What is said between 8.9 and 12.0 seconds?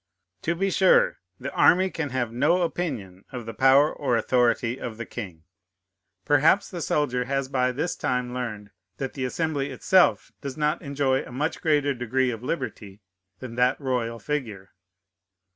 that the Assembly itself does not enjoy a much greater